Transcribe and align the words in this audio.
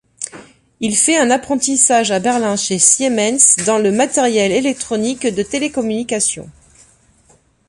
Il 0.79 0.95
fait 0.97 1.15
un 1.19 1.29
apprentissage 1.29 2.09
à 2.09 2.17
Berlin 2.17 2.55
chez 2.55 2.79
Siemens 2.79 3.57
dans 3.67 3.77
le 3.77 3.91
matériel 3.91 4.51
électronique 4.51 5.27
de 5.27 5.43
télécommunications. 5.43 6.49